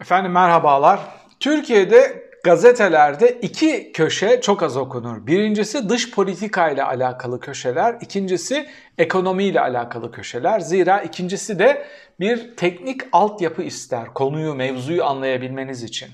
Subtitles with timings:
[0.00, 1.00] Efendim merhabalar.
[1.40, 5.26] Türkiye'de gazetelerde iki köşe çok az okunur.
[5.26, 8.66] Birincisi dış politika ile alakalı köşeler, ikincisi
[8.98, 10.60] ekonomi ile alakalı köşeler.
[10.60, 11.86] Zira ikincisi de
[12.20, 16.08] bir teknik altyapı ister konuyu, mevzuyu anlayabilmeniz için.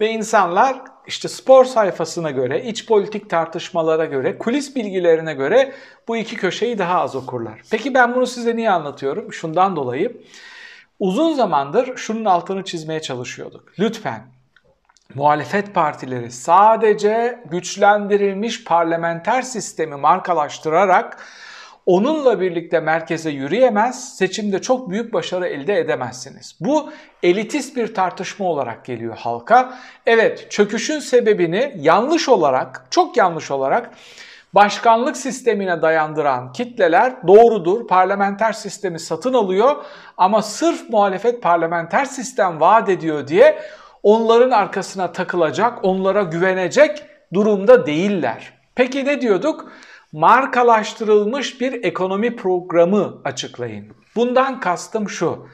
[0.00, 5.72] Ve insanlar işte spor sayfasına göre, iç politik tartışmalara göre, kulis bilgilerine göre
[6.08, 7.60] bu iki köşeyi daha az okurlar.
[7.70, 9.32] Peki ben bunu size niye anlatıyorum?
[9.32, 10.12] Şundan dolayı
[11.00, 13.72] uzun zamandır şunun altını çizmeye çalışıyorduk.
[13.78, 14.22] Lütfen
[15.14, 21.18] muhalefet partileri sadece güçlendirilmiş parlamenter sistemi markalaştırarak
[21.86, 26.56] onunla birlikte merkeze yürüyemez, seçimde çok büyük başarı elde edemezsiniz.
[26.60, 26.92] Bu
[27.22, 29.78] elitist bir tartışma olarak geliyor halka.
[30.06, 33.90] Evet, çöküşün sebebini yanlış olarak, çok yanlış olarak
[34.56, 37.86] başkanlık sistemine dayandıran kitleler doğrudur.
[37.86, 39.76] Parlamenter sistemi satın alıyor
[40.16, 43.58] ama sırf muhalefet parlamenter sistem vaat ediyor diye
[44.02, 47.02] onların arkasına takılacak, onlara güvenecek
[47.34, 48.52] durumda değiller.
[48.74, 49.72] Peki ne diyorduk?
[50.12, 53.86] Markalaştırılmış bir ekonomi programı açıklayın.
[54.16, 55.46] Bundan kastım şu.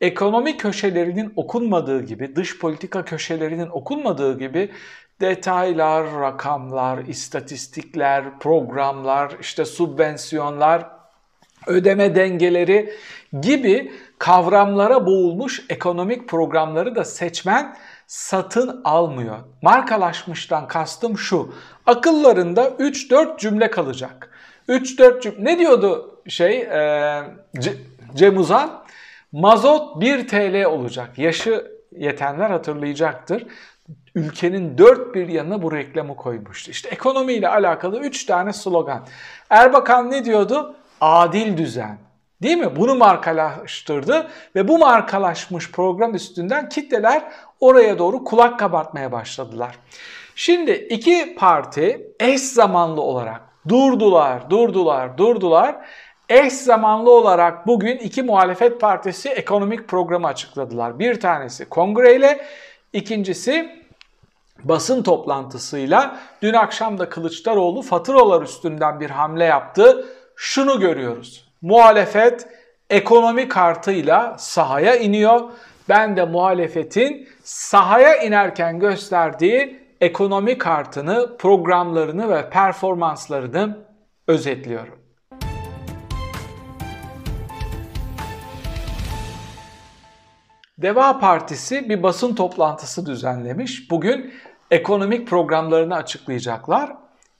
[0.00, 4.70] Ekonomi köşelerinin okunmadığı gibi, dış politika köşelerinin okunmadığı gibi
[5.22, 10.86] detaylar, rakamlar, istatistikler, programlar, işte subvensiyonlar,
[11.66, 12.94] ödeme dengeleri
[13.40, 19.36] gibi kavramlara boğulmuş ekonomik programları da seçmen satın almıyor.
[19.62, 21.54] Markalaşmıştan kastım şu.
[21.86, 24.30] Akıllarında 3-4 cümle kalacak.
[24.68, 25.44] 3-4 cümle.
[25.44, 27.22] Ne diyordu şey e,
[28.14, 28.82] Cem Uzan?
[29.32, 31.18] Mazot 1 TL olacak.
[31.18, 33.46] Yaşı yetenler hatırlayacaktır
[34.14, 36.70] ülkenin dört bir yanına bu reklamı koymuştu.
[36.70, 39.06] İşte ekonomiyle alakalı üç tane slogan.
[39.50, 40.76] Erbakan ne diyordu?
[41.00, 41.98] Adil düzen.
[42.42, 42.76] Değil mi?
[42.76, 47.22] Bunu markalaştırdı ve bu markalaşmış program üstünden kitleler
[47.60, 49.78] oraya doğru kulak kabartmaya başladılar.
[50.34, 55.76] Şimdi iki parti eş zamanlı olarak durdular, durdular, durdular.
[56.28, 60.98] Eş zamanlı olarak bugün iki muhalefet partisi ekonomik programı açıkladılar.
[60.98, 62.44] Bir tanesi kongreyle,
[62.92, 63.81] ikincisi
[64.64, 70.06] basın toplantısıyla dün akşam da Kılıçdaroğlu faturalar üstünden bir hamle yaptı.
[70.36, 71.52] Şunu görüyoruz.
[71.62, 72.48] Muhalefet
[72.90, 75.40] ekonomi kartıyla sahaya iniyor.
[75.88, 83.78] Ben de muhalefetin sahaya inerken gösterdiği ekonomi kartını, programlarını ve performanslarını
[84.28, 85.02] özetliyorum.
[90.78, 93.90] Deva Partisi bir basın toplantısı düzenlemiş.
[93.90, 94.34] Bugün
[94.72, 96.92] ekonomik programlarını açıklayacaklar.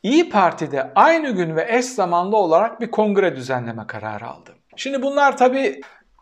[0.03, 4.51] İyi Parti de aynı gün ve eş zamanlı olarak bir kongre düzenleme kararı aldı.
[4.77, 5.81] Şimdi bunlar tabii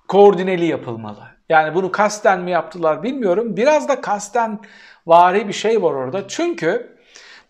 [0.08, 1.22] koordineli yapılmalı.
[1.48, 3.56] Yani bunu kasten mi yaptılar bilmiyorum.
[3.56, 4.60] Biraz da kasten
[5.06, 6.28] vari bir şey var orada.
[6.28, 6.96] Çünkü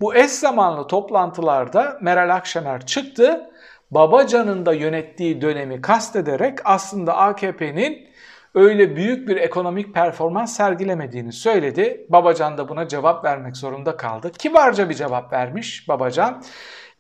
[0.01, 3.51] bu eş zamanlı toplantılarda Meral Akşener çıktı.
[3.91, 8.09] Babacan'ın da yönettiği dönemi kastederek aslında AKP'nin
[8.55, 12.07] öyle büyük bir ekonomik performans sergilemediğini söyledi.
[12.09, 14.33] Babacan da buna cevap vermek zorunda kaldı.
[14.39, 16.43] Kibarca bir cevap vermiş Babacan.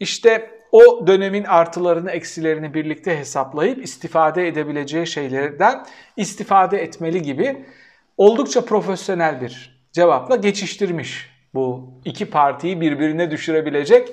[0.00, 7.66] İşte o dönemin artılarını eksilerini birlikte hesaplayıp istifade edebileceği şeylerden istifade etmeli gibi
[8.16, 14.09] oldukça profesyonel bir cevapla geçiştirmiş bu iki partiyi birbirine düşürebilecek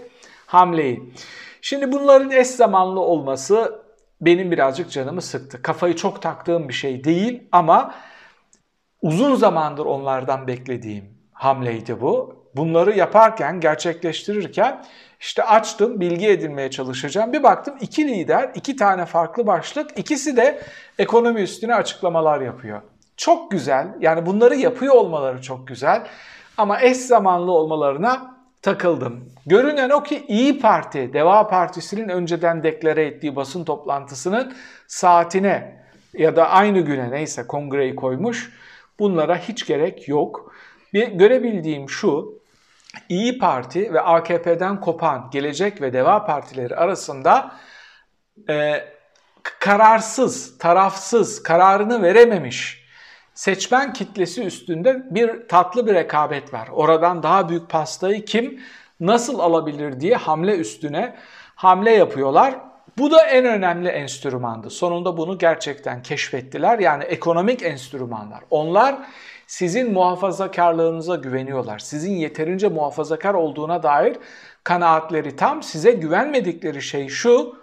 [0.46, 1.14] hamleyi.
[1.62, 3.87] Şimdi bunların eş zamanlı olması
[4.22, 5.62] benim birazcık canımı sıktı.
[5.62, 7.94] Kafayı çok taktığım bir şey değil ama
[9.02, 12.38] uzun zamandır onlardan beklediğim hamleydi bu.
[12.56, 14.86] Bunları yaparken, gerçekleştirirken
[15.20, 17.34] işte açtım, bilgi edinmeye çalışacağım.
[17.34, 20.62] Bir baktım iki lider, iki tane farklı başlık, ikisi de
[21.00, 22.82] ekonomi üstüne açıklamalar yapıyor.
[23.18, 26.08] Çok güzel, yani bunları yapıyor olmaları çok güzel
[26.58, 28.37] ama eş zamanlı olmalarına
[28.68, 29.30] takıldım.
[29.46, 34.56] Görünen o ki İyi Parti, Deva Partisi'nin önceden deklare ettiği basın toplantısının
[34.88, 35.84] saatine
[36.14, 38.52] ya da aynı güne neyse kongreyi koymuş.
[39.00, 40.54] Bunlara hiç gerek yok.
[40.94, 42.42] Bir görebildiğim şu,
[43.10, 47.56] İyi Parti ve AKP'den kopan Gelecek ve Deva Partileri arasında
[48.50, 48.84] e,
[49.60, 52.87] kararsız, tarafsız, kararını verememiş
[53.38, 56.70] seçmen kitlesi üstünde bir tatlı bir rekabet var.
[56.72, 58.60] Oradan daha büyük pastayı kim
[59.00, 61.16] nasıl alabilir diye hamle üstüne
[61.56, 62.56] hamle yapıyorlar.
[62.98, 64.70] Bu da en önemli enstrümandı.
[64.70, 66.80] Sonunda bunu gerçekten keşfettiler.
[66.80, 68.40] Yani ekonomik enstrümanlar.
[68.50, 68.96] Onlar
[69.48, 71.80] sizin muhafazakarlığınıza güveniyorlar.
[71.80, 74.18] Sizin yeterince muhafazakar olduğuna dair
[74.64, 75.64] kanaatleri tam.
[75.64, 77.56] Size güvenmedikleri şey şu.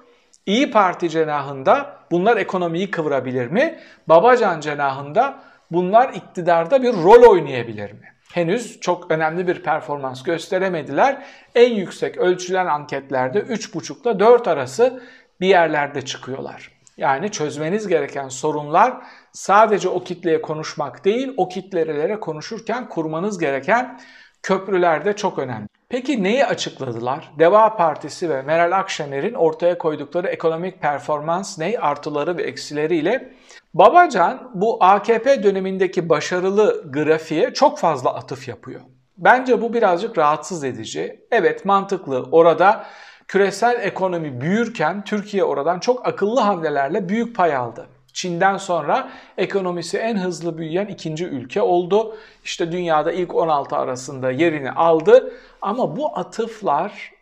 [0.47, 3.79] İyi Parti cenahında bunlar ekonomiyi kıvırabilir mi?
[4.09, 5.38] Babacan cenahında
[5.70, 8.08] bunlar iktidarda bir rol oynayabilir mi?
[8.32, 11.26] Henüz çok önemli bir performans gösteremediler.
[11.55, 15.02] En yüksek ölçülen anketlerde 3,5 ile 4 arası
[15.40, 16.70] bir yerlerde çıkıyorlar.
[16.96, 19.02] Yani çözmeniz gereken sorunlar
[19.32, 24.00] sadece o kitleye konuşmak değil, o kitlelere konuşurken kurmanız gereken
[24.43, 25.69] köprüler de çok önemli.
[25.94, 27.32] Peki neyi açıkladılar?
[27.38, 33.35] Deva Partisi ve Meral Akşener'in ortaya koydukları ekonomik performans ne artıları ve eksileriyle
[33.75, 38.81] Babacan bu AKP dönemindeki başarılı grafiğe çok fazla atıf yapıyor.
[39.17, 41.26] Bence bu birazcık rahatsız edici.
[41.31, 42.26] Evet mantıklı.
[42.32, 42.87] Orada
[43.29, 47.87] küresel ekonomi büyürken Türkiye oradan çok akıllı hamlelerle büyük pay aldı.
[48.14, 52.16] Çin'den sonra ekonomisi en hızlı büyüyen ikinci ülke oldu.
[52.44, 55.32] İşte dünyada ilk 16 arasında yerini aldı.
[55.62, 57.12] Ama bu atıflar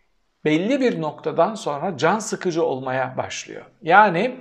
[0.45, 3.65] belli bir noktadan sonra can sıkıcı olmaya başlıyor.
[3.83, 4.41] Yani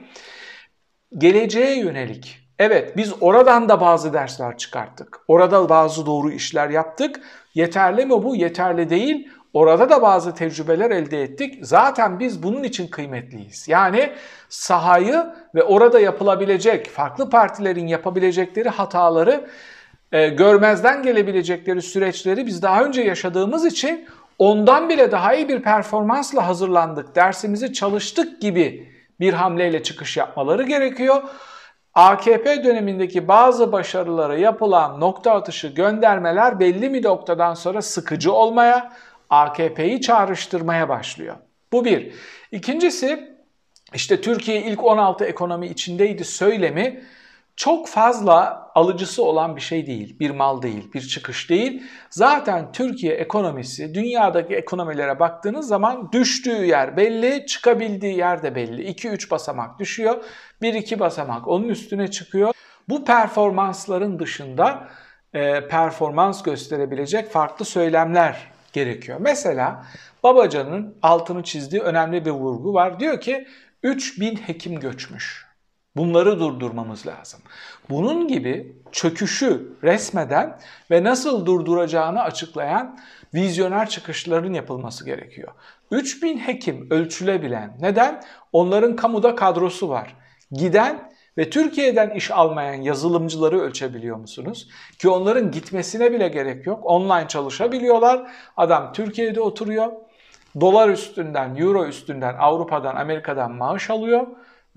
[1.18, 5.20] geleceğe yönelik Evet biz oradan da bazı dersler çıkarttık.
[5.28, 7.22] Orada bazı doğru işler yaptık.
[7.54, 8.36] Yeterli mi bu?
[8.36, 9.30] Yeterli değil.
[9.54, 11.60] Orada da bazı tecrübeler elde ettik.
[11.62, 13.68] Zaten biz bunun için kıymetliyiz.
[13.68, 14.12] Yani
[14.50, 15.26] sahayı
[15.56, 19.48] ve orada yapılabilecek, farklı partilerin yapabilecekleri hataları
[20.12, 24.08] e, görmezden gelebilecekleri süreçleri biz daha önce yaşadığımız için
[24.40, 31.24] ondan bile daha iyi bir performansla hazırlandık, dersimizi çalıştık gibi bir hamleyle çıkış yapmaları gerekiyor.
[31.94, 38.92] AKP dönemindeki bazı başarılara yapılan nokta atışı göndermeler belli bir noktadan sonra sıkıcı olmaya,
[39.32, 41.36] AKP'yi çağrıştırmaya başlıyor.
[41.72, 42.14] Bu bir.
[42.52, 43.38] İkincisi
[43.94, 47.04] işte Türkiye ilk 16 ekonomi içindeydi söylemi
[47.56, 50.20] çok fazla alıcısı olan bir şey değil.
[50.20, 51.84] Bir mal değil, bir çıkış değil.
[52.10, 58.92] Zaten Türkiye ekonomisi dünyadaki ekonomilere baktığınız zaman düştüğü yer belli, çıkabildiği yer de belli.
[58.92, 60.24] 2-3 basamak düşüyor,
[60.62, 62.54] 1-2 basamak onun üstüne çıkıyor.
[62.90, 64.88] Bu performansların dışında
[65.34, 69.18] e, performans gösterebilecek farklı söylemler gerekiyor.
[69.22, 69.86] Mesela
[70.24, 73.00] Babacan'ın altını çizdiği önemli bir vurgu var.
[73.00, 73.48] Diyor ki
[73.84, 75.46] 3000 hekim göçmüş.
[75.96, 77.42] Bunları durdurmamız lazım.
[77.90, 80.60] Bunun gibi çöküşü resmeden
[80.92, 83.00] ve nasıl durduracağını açıklayan
[83.34, 85.52] vizyoner çıkışların yapılması gerekiyor.
[85.92, 87.78] 3000 hekim ölçülebilen.
[87.80, 88.24] Neden?
[88.54, 90.16] Onların kamuda kadrosu var.
[90.52, 94.68] Giden ve Türkiye'den iş almayan yazılımcıları ölçebiliyor musunuz?
[95.00, 96.80] Ki onların gitmesine bile gerek yok.
[96.84, 98.32] Online çalışabiliyorlar.
[98.58, 99.92] Adam Türkiye'de oturuyor.
[100.62, 104.28] Dolar üstünden, euro üstünden, Avrupa'dan, Amerika'dan maaş alıyor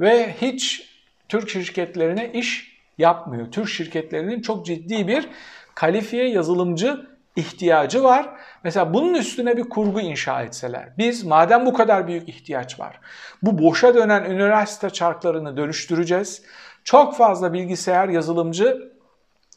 [0.01, 0.91] ve hiç
[1.29, 3.53] Türk şirketlerine iş yapmıyor.
[3.53, 5.29] Türk şirketlerinin çok ciddi bir
[5.75, 8.31] kalifiye yazılımcı ihtiyacı var.
[8.65, 10.89] Mesela bunun üstüne bir kurgu inşa etseler.
[10.99, 13.01] Biz madem bu kadar büyük ihtiyaç var,
[13.43, 16.43] bu boşa dönen üniversite çarklarını dönüştüreceğiz.
[16.85, 18.95] Çok fazla bilgisayar yazılımcı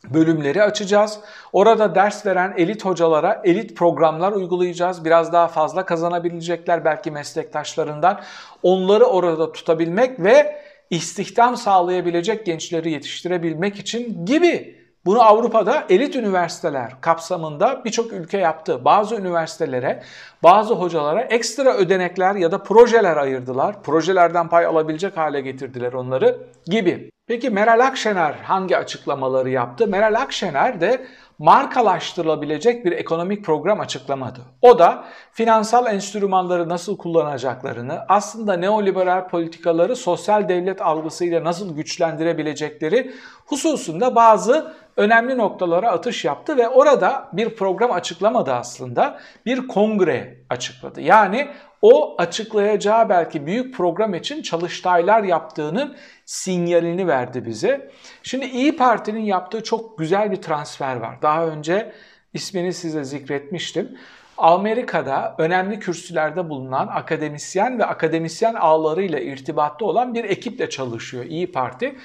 [0.04, 1.20] bölümleri açacağız.
[1.54, 5.06] Orada ders veren elit hocalara elit programlar uygulayacağız.
[5.06, 8.22] Biraz daha fazla kazanabilecekler belki meslektaşlarından.
[8.64, 14.77] Onları orada tutabilmek ve istihdam sağlayabilecek gençleri yetiştirebilmek için gibi
[15.08, 18.86] bunu Avrupa'da elit üniversiteler kapsamında birçok ülke yaptı.
[18.86, 20.04] Bazı üniversitelere,
[20.44, 23.84] bazı hocalara ekstra ödenekler ya da projeler ayırdılar.
[23.84, 27.12] Projelerden pay alabilecek hale getirdiler onları gibi.
[27.28, 29.88] Peki Meral Akşener hangi açıklamaları yaptı?
[29.88, 31.06] Meral Akşener de
[31.40, 34.40] markalaştırılabilecek bir ekonomik program açıklamadı.
[34.62, 43.12] O da finansal enstrümanları nasıl kullanacaklarını, aslında neoliberal politikaları sosyal devlet algısıyla nasıl güçlendirebilecekleri
[43.46, 49.20] hususunda bazı önemli noktalara atış yaptı ve orada bir program açıklamadı aslında.
[49.46, 51.02] Bir kongre açıkladı.
[51.02, 51.48] Yani
[51.82, 57.92] o açıklayacağı belki büyük program için çalıştaylar yaptığının sinyalini verdi bize.
[58.24, 61.22] Şimdi İyi Parti'nin yaptığı çok güzel bir transfer var.
[61.22, 61.92] Daha önce
[62.34, 63.98] ismini size zikretmiştim.
[64.38, 71.96] Amerika'da önemli kürsülerde bulunan akademisyen ve akademisyen ağlarıyla irtibatta olan bir ekiple çalışıyor İyi Parti.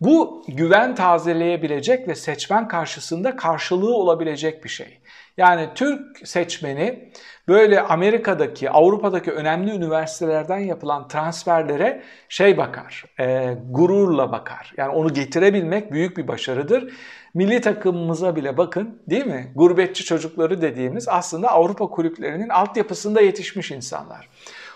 [0.00, 4.98] Bu güven tazeleyebilecek ve seçmen karşısında karşılığı olabilecek bir şey.
[5.38, 7.12] Yani Türk seçmeni
[7.48, 14.74] böyle Amerika'daki, Avrupa'daki önemli üniversitelerden yapılan transferlere şey bakar, e, gururla bakar.
[14.76, 16.92] Yani onu getirebilmek büyük bir başarıdır.
[17.34, 19.52] Milli takımımıza bile bakın değil mi?
[19.54, 24.28] Gurbetçi çocukları dediğimiz aslında Avrupa kulüplerinin altyapısında yetişmiş insanlar.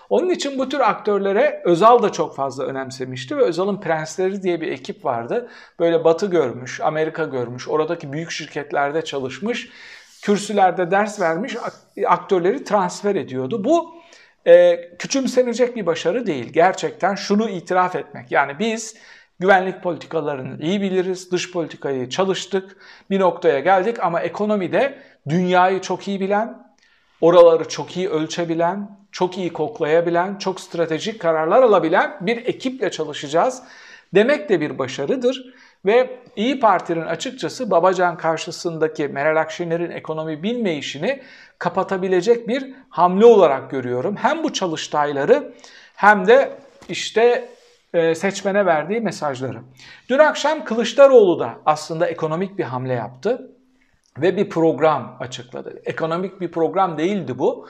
[0.09, 4.67] Onun için bu tür aktörlere Özal da çok fazla önemsemişti ve Özal'ın Prensleri diye bir
[4.67, 5.49] ekip vardı.
[5.79, 9.69] Böyle Batı görmüş, Amerika görmüş, oradaki büyük şirketlerde çalışmış,
[10.23, 11.55] kürsülerde ders vermiş
[12.07, 13.63] aktörleri transfer ediyordu.
[13.63, 13.95] Bu
[14.47, 16.53] e, küçümsenecek bir başarı değil.
[16.53, 18.31] Gerçekten şunu itiraf etmek.
[18.31, 18.95] Yani biz
[19.39, 22.77] Güvenlik politikalarını iyi biliriz, dış politikayı çalıştık,
[23.09, 24.99] bir noktaya geldik ama ekonomide
[25.29, 26.75] dünyayı çok iyi bilen,
[27.21, 33.63] oraları çok iyi ölçebilen, çok iyi koklayabilen, çok stratejik kararlar alabilen bir ekiple çalışacağız
[34.13, 35.53] demek de bir başarıdır.
[35.85, 41.21] Ve İyi Parti'nin açıkçası Babacan karşısındaki Meral Akşener'in ekonomi bilmeyişini
[41.59, 44.15] kapatabilecek bir hamle olarak görüyorum.
[44.15, 45.53] Hem bu çalıştayları
[45.95, 46.57] hem de
[46.89, 47.49] işte
[47.93, 49.59] e, seçmene verdiği mesajları.
[50.09, 53.51] Dün akşam Kılıçdaroğlu da aslında ekonomik bir hamle yaptı
[54.17, 55.81] ve bir program açıkladı.
[55.85, 57.67] Ekonomik bir program değildi bu.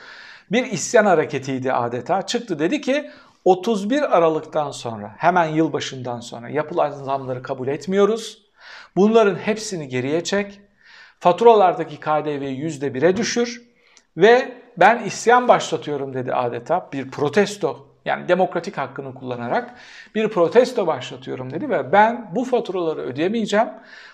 [0.52, 2.22] Bir isyan hareketiydi adeta.
[2.22, 3.10] Çıktı dedi ki
[3.46, 8.42] 31 Aralık'tan sonra hemen yılbaşından sonra yapılan zamları kabul etmiyoruz.
[8.96, 10.60] Bunların hepsini geriye çek.
[11.20, 13.62] Faturalardaki KDV'yi %1'e düşür
[14.18, 16.90] ve ben isyan başlatıyorum dedi adeta.
[16.94, 19.76] Bir protesto yani demokratik hakkını kullanarak
[20.16, 23.68] bir protesto başlatıyorum dedi ve ben bu faturaları ödeyemeyeceğim.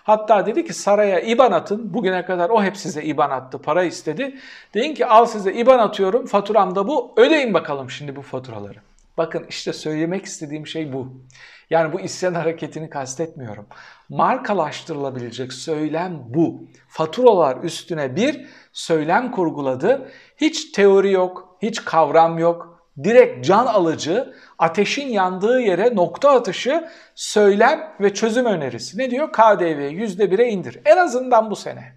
[0.04, 1.94] Hatta dedi ki saraya IBAN atın.
[1.94, 4.36] Bugüne kadar o hep size IBAN attı, para istedi.
[4.74, 7.14] Deyin ki al size IBAN atıyorum, faturam da bu.
[7.18, 8.89] Ödeyin bakalım şimdi bu faturaları.
[9.20, 11.24] Bakın işte söylemek istediğim şey bu.
[11.70, 13.68] Yani bu isyan hareketini kastetmiyorum.
[14.10, 16.68] Markalaştırılabilecek söylem bu.
[16.88, 20.12] Faturalar üstüne bir söylem kurguladı.
[20.38, 22.84] Hiç teori yok, hiç kavram yok.
[23.04, 28.98] Direkt can alıcı, ateşin yandığı yere nokta atışı, söylem ve çözüm önerisi.
[28.98, 29.32] Ne diyor?
[29.32, 30.80] KDV %1'e indir.
[30.86, 31.94] En azından bu sene.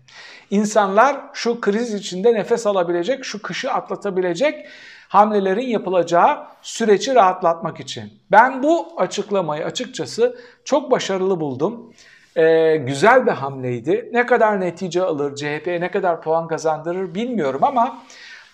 [0.50, 4.66] İnsanlar şu kriz içinde nefes alabilecek, şu kışı atlatabilecek
[5.12, 8.12] hamlelerin yapılacağı süreci rahatlatmak için.
[8.30, 11.92] Ben bu açıklamayı açıkçası çok başarılı buldum.
[12.36, 14.08] Ee, güzel bir hamleydi.
[14.12, 18.02] Ne kadar netice alır, CHP'ye ne kadar puan kazandırır bilmiyorum ama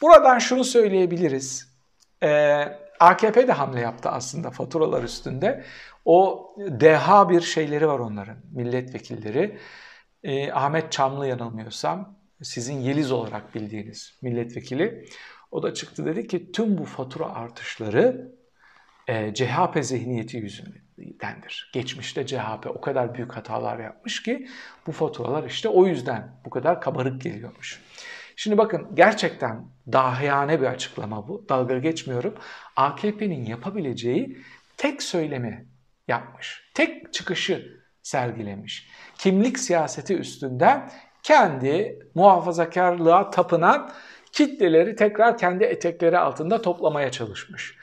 [0.03, 1.69] buradan şunu söyleyebiliriz.
[2.23, 2.65] Ee,
[3.01, 5.65] AKP de hamle yaptı aslında faturalar üstünde.
[6.05, 9.59] O deha bir şeyleri var onların, milletvekilleri.
[10.23, 15.05] Ee, Ahmet Çamlı yanılmıyorsam, sizin Yeliz olarak bildiğiniz milletvekili.
[15.51, 18.33] O da çıktı dedi ki tüm bu fatura artışları
[19.09, 21.71] e, CHP zihniyeti yüzündendir.
[21.75, 24.49] Geçmişte CHP o kadar büyük hatalar yapmış ki
[24.87, 27.83] bu faturalar işte o yüzden bu kadar kabarık geliyormuş.
[28.37, 31.47] Şimdi bakın gerçekten dahiyane bir açıklama bu.
[31.49, 32.35] Dalga geçmiyorum.
[32.77, 34.39] AKP'nin yapabileceği
[34.77, 35.69] tek söylemi
[36.09, 36.71] yapmış.
[36.75, 38.91] Tek çıkışı sergilemiş.
[39.19, 40.91] Kimlik siyaseti üstünden
[41.23, 43.91] kendi muhafazakarlığa tapınan
[44.33, 47.77] kitleleri tekrar kendi etekleri altında toplamaya çalışmış.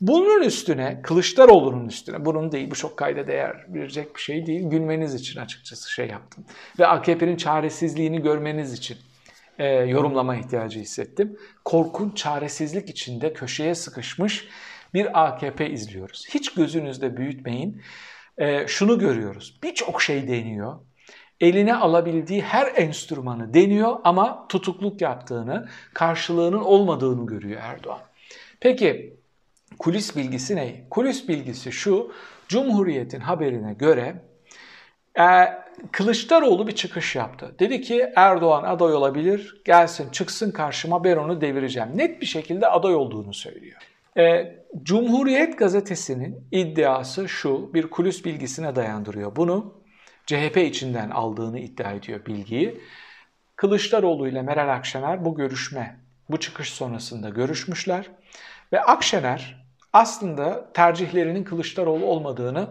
[0.00, 5.14] Bunun üstüne Kılıçdaroğlu'nun üstüne bunun değil bu çok kayda değer verecek bir şey değil gülmeniz
[5.14, 6.44] için açıkçası şey yaptım.
[6.78, 8.96] Ve AKP'nin çaresizliğini görmeniz için
[9.58, 11.36] e, yorumlama ihtiyacı hissettim.
[11.64, 14.48] Korkunç çaresizlik içinde köşeye sıkışmış
[14.94, 16.26] bir AKP izliyoruz.
[16.34, 17.82] Hiç gözünüzde büyütmeyin.
[18.38, 19.58] E, şunu görüyoruz.
[19.62, 20.78] Birçok şey deniyor
[21.42, 28.00] eline alabildiği her enstrümanı deniyor ama tutukluk yaptığını, karşılığının olmadığını görüyor Erdoğan.
[28.60, 29.16] Peki
[29.78, 30.84] kulis bilgisi ne?
[30.90, 32.12] Kulis bilgisi şu,
[32.48, 34.14] Cumhuriyet'in haberine göre
[35.18, 35.22] e,
[35.92, 37.54] Kılıçdaroğlu bir çıkış yaptı.
[37.58, 41.88] Dedi ki Erdoğan aday olabilir, gelsin çıksın karşıma ben onu devireceğim.
[41.94, 43.78] Net bir şekilde aday olduğunu söylüyor.
[44.18, 49.81] E, Cumhuriyet gazetesinin iddiası şu, bir kulis bilgisine dayandırıyor bunu.
[50.26, 52.80] CHP içinden aldığını iddia ediyor bilgiyi.
[53.56, 56.00] Kılıçdaroğlu ile Meral Akşener bu görüşme,
[56.30, 58.10] bu çıkış sonrasında görüşmüşler
[58.72, 62.68] ve Akşener aslında tercihlerinin Kılıçdaroğlu olmadığını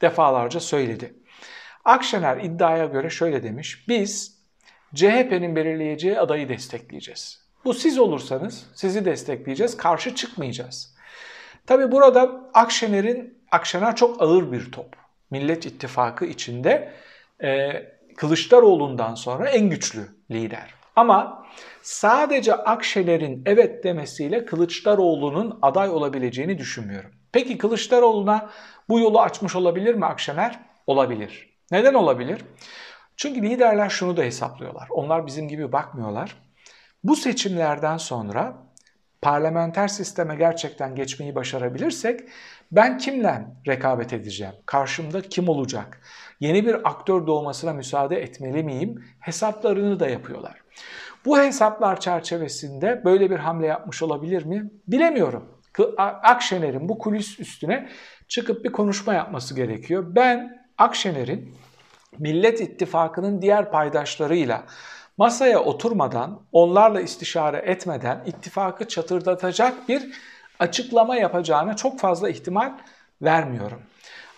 [0.00, 1.14] defalarca söyledi.
[1.84, 4.40] Akşener iddiaya göre şöyle demiş, biz
[4.94, 7.40] CHP'nin belirleyeceği adayı destekleyeceğiz.
[7.64, 10.94] Bu siz olursanız sizi destekleyeceğiz, karşı çıkmayacağız.
[11.66, 14.99] Tabi burada Akşener'in, Akşener çok ağır bir top.
[15.30, 16.92] Millet İttifakı içinde
[17.42, 17.72] e,
[18.16, 20.74] Kılıçdaroğlu'ndan sonra en güçlü lider.
[20.96, 21.46] Ama
[21.82, 27.10] sadece Akşener'in evet demesiyle Kılıçdaroğlu'nun aday olabileceğini düşünmüyorum.
[27.32, 28.50] Peki Kılıçdaroğlu'na
[28.88, 30.60] bu yolu açmış olabilir mi Akşener?
[30.86, 31.58] Olabilir.
[31.70, 32.44] Neden olabilir?
[33.16, 34.88] Çünkü liderler şunu da hesaplıyorlar.
[34.90, 36.36] Onlar bizim gibi bakmıyorlar.
[37.04, 38.54] Bu seçimlerden sonra
[39.22, 42.20] parlamenter sisteme gerçekten geçmeyi başarabilirsek
[42.72, 44.54] ben kimle rekabet edeceğim?
[44.66, 46.00] Karşımda kim olacak?
[46.40, 49.04] Yeni bir aktör doğmasına müsaade etmeli miyim?
[49.20, 50.62] Hesaplarını da yapıyorlar.
[51.24, 54.70] Bu hesaplar çerçevesinde böyle bir hamle yapmış olabilir mi?
[54.88, 55.60] Bilemiyorum.
[56.22, 57.88] Akşener'in bu kulis üstüne
[58.28, 60.04] çıkıp bir konuşma yapması gerekiyor.
[60.08, 61.54] Ben Akşener'in
[62.18, 64.64] Millet İttifakı'nın diğer paydaşlarıyla
[65.20, 70.12] masaya oturmadan, onlarla istişare etmeden ittifakı çatırdatacak bir
[70.58, 72.72] açıklama yapacağına çok fazla ihtimal
[73.22, 73.82] vermiyorum.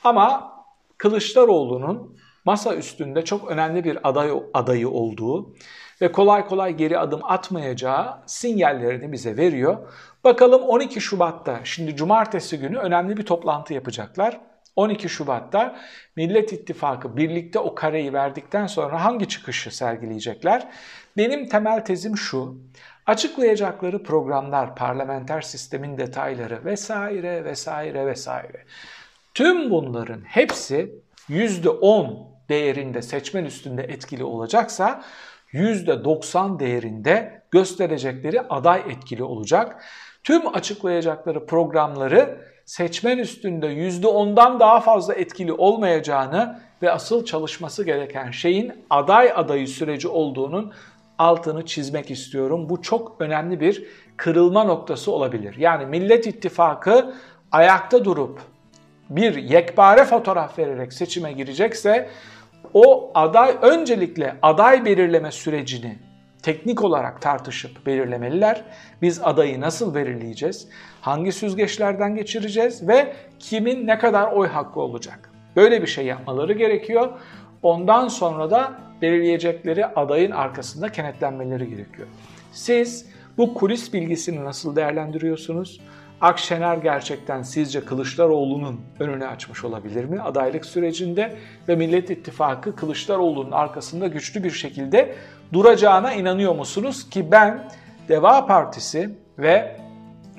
[0.04, 0.52] Ama
[0.98, 5.54] Kılıçdaroğlu'nun masa üstünde çok önemli bir aday adayı olduğu
[6.00, 9.76] ve kolay kolay geri adım atmayacağı sinyallerini bize veriyor.
[10.24, 14.40] Bakalım 12 Şubat'ta şimdi cumartesi günü önemli bir toplantı yapacaklar.
[14.76, 15.78] 12 Şubat'ta
[16.16, 20.68] Millet İttifakı birlikte o kareyi verdikten sonra hangi çıkışı sergileyecekler?
[21.16, 22.56] Benim temel tezim şu.
[23.06, 28.64] Açıklayacakları programlar, parlamenter sistemin detayları vesaire vesaire vesaire.
[29.34, 30.94] Tüm bunların hepsi
[31.28, 35.04] %10 değerinde seçmen üstünde etkili olacaksa
[35.52, 39.84] %90 değerinde gösterecekleri aday etkili olacak.
[40.24, 48.72] Tüm açıklayacakları programları seçmen üstünde %10'dan daha fazla etkili olmayacağını ve asıl çalışması gereken şeyin
[48.90, 50.72] aday adayı süreci olduğunun
[51.18, 52.68] altını çizmek istiyorum.
[52.68, 53.84] Bu çok önemli bir
[54.16, 55.56] kırılma noktası olabilir.
[55.58, 57.14] Yani Millet İttifakı
[57.52, 58.40] ayakta durup
[59.10, 62.08] bir yekpare fotoğraf vererek seçime girecekse
[62.74, 65.98] o aday öncelikle aday belirleme sürecini
[66.42, 68.64] teknik olarak tartışıp belirlemeliler.
[69.02, 70.68] Biz adayı nasıl belirleyeceğiz?
[71.00, 75.30] Hangi süzgeçlerden geçireceğiz ve kimin ne kadar oy hakkı olacak?
[75.56, 77.08] Böyle bir şey yapmaları gerekiyor.
[77.62, 78.72] Ondan sonra da
[79.02, 82.08] belirleyecekleri adayın arkasında kenetlenmeleri gerekiyor.
[82.52, 83.06] Siz
[83.38, 85.80] bu kulis bilgisini nasıl değerlendiriyorsunuz?
[86.20, 91.36] Akşener gerçekten sizce Kılıçdaroğlu'nun önünü açmış olabilir mi adaylık sürecinde
[91.68, 95.14] ve Millet İttifakı Kılıçdaroğlu'nun arkasında güçlü bir şekilde
[95.52, 97.70] duracağına inanıyor musunuz ki ben
[98.08, 99.76] Deva Partisi ve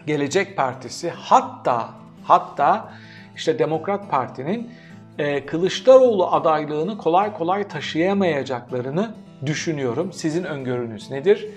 [0.07, 1.89] Gelecek Partisi hatta
[2.23, 2.93] hatta
[3.35, 4.71] işte Demokrat Parti'nin
[5.17, 9.15] e, Kılıçdaroğlu adaylığını kolay kolay taşıyamayacaklarını
[9.45, 10.13] düşünüyorum.
[10.13, 11.47] Sizin öngörünüz nedir?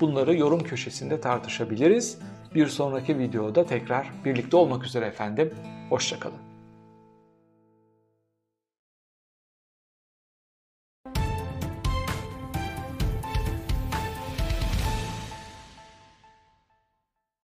[0.00, 2.18] Bunları yorum köşesinde tartışabiliriz.
[2.54, 5.54] Bir sonraki videoda tekrar birlikte olmak üzere efendim.
[5.90, 6.51] Hoşçakalın.